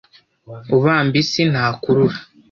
[0.77, 2.17] Ubamba isi ntakurura.